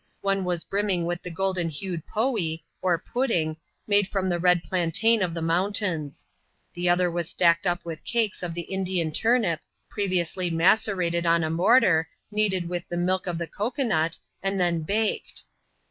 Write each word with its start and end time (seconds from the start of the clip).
One 0.21 0.45
was 0.45 0.63
brimming 0.63 1.05
with 1.05 1.21
the 1.21 1.29
golden 1.29 1.69
hued" 1.69 2.07
poee," 2.11 2.65
or 2.81 2.97
pudding, 2.97 3.57
made 3.85 4.07
from 4.07 4.29
the 4.29 4.39
red 4.39 4.63
plantain 4.63 5.21
of 5.21 5.35
the 5.35 5.43
mountains; 5.43 6.25
the 6.73 6.89
other 6.89 7.11
was 7.11 7.29
stacked 7.29 7.67
up 7.67 7.85
with 7.85 8.03
cakes 8.03 8.41
of 8.41 8.55
the 8.55 8.61
Indian 8.63 9.11
turnip, 9.11 9.59
previously 9.91 10.49
macerated 10.49 11.27
in 11.27 11.43
a 11.43 11.51
mortar, 11.51 12.09
kneaded 12.31 12.67
with 12.67 12.89
the 12.89 12.97
milk 12.97 13.27
of 13.27 13.37
the 13.37 13.45
cocoa 13.45 13.83
nut, 13.83 14.17
and 14.41 14.53
t\ven 14.55 14.85
\>^^^ 14.85 14.89
\\i 14.89 15.09
l\! 15.21 15.21